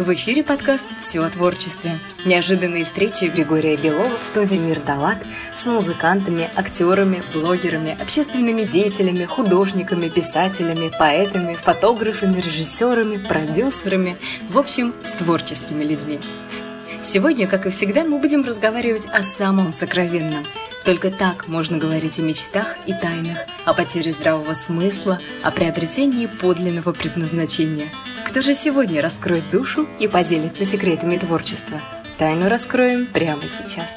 [0.00, 1.98] В эфире подкаст «Все о творчестве».
[2.24, 5.18] Неожиданные встречи Григория Белова в студии «Мир Далат»
[5.54, 14.16] с музыкантами, актерами, блогерами, общественными деятелями, художниками, писателями, поэтами, фотографами, режиссерами, продюсерами,
[14.48, 16.18] в общем, с творческими людьми.
[17.04, 20.44] Сегодня, как и всегда, мы будем разговаривать о самом сокровенном.
[20.84, 26.92] Только так можно говорить о мечтах и тайнах, о потере здравого смысла, о приобретении подлинного
[26.92, 27.88] предназначения–
[28.30, 31.80] кто же сегодня раскроет душу и поделится секретами творчества?
[32.16, 33.90] Тайну раскроем прямо сейчас.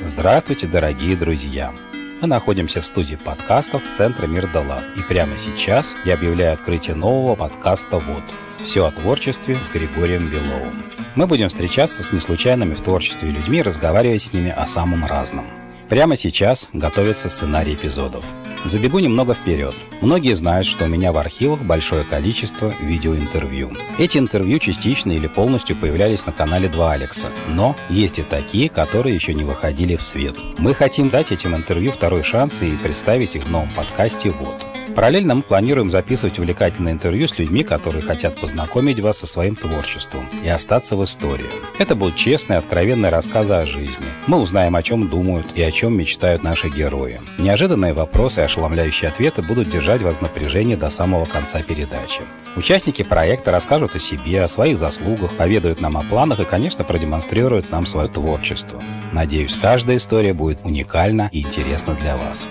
[0.00, 1.74] Здравствуйте, дорогие друзья!
[2.20, 4.82] Мы находимся в студии подкастов Центра Мир Дала.
[4.96, 8.24] И прямо сейчас я объявляю открытие нового подкаста «Вот».
[8.60, 10.82] Все о творчестве с Григорием Беловым.
[11.14, 15.46] Мы будем встречаться с неслучайными в творчестве людьми и разговаривать с ними о самом разном.
[15.88, 18.24] Прямо сейчас готовится сценарий эпизодов.
[18.64, 19.74] Забегу немного вперед.
[20.00, 23.72] Многие знают, что у меня в архивах большое количество видеоинтервью.
[23.98, 29.14] Эти интервью частично или полностью появлялись на канале 2 Алекса, но есть и такие, которые
[29.14, 30.36] еще не выходили в свет.
[30.58, 34.67] Мы хотим дать этим интервью второй шанс и представить их в новом подкасте «Вот».
[34.98, 40.26] Параллельно мы планируем записывать увлекательное интервью с людьми, которые хотят познакомить вас со своим творчеством
[40.42, 41.46] и остаться в истории.
[41.78, 44.08] Это будут честные, откровенные рассказы о жизни.
[44.26, 47.20] Мы узнаем, о чем думают и о чем мечтают наши герои.
[47.38, 52.22] Неожиданные вопросы и ошеломляющие ответы будут держать вас в напряжении до самого конца передачи.
[52.56, 57.70] Участники проекта расскажут о себе, о своих заслугах, поведают нам о планах и, конечно, продемонстрируют
[57.70, 58.82] нам свое творчество.
[59.12, 62.48] Надеюсь, каждая история будет уникальна и интересна для вас.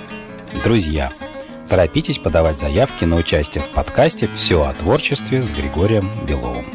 [0.63, 1.11] Друзья,
[1.69, 6.65] Торопитесь подавать заявки на участие в подкасте «Все о творчестве» с Григорием Беловым.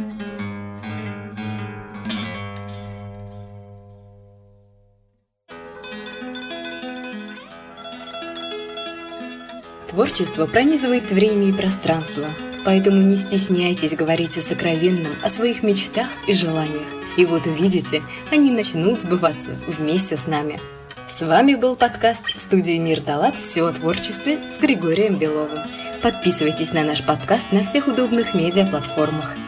[9.88, 12.24] Творчество пронизывает время и пространство,
[12.64, 16.86] поэтому не стесняйтесь говорить о сокровенном, о своих мечтах и желаниях.
[17.16, 20.60] И вот увидите, они начнут сбываться вместе с нами–
[21.12, 23.34] с вами был подкаст студии «Мир Талат.
[23.34, 25.58] Все о творчестве» с Григорием Беловым.
[26.02, 29.41] Подписывайтесь на наш подкаст на всех удобных медиаплатформах.